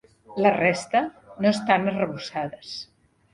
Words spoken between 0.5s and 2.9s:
resta no estan arrebossades.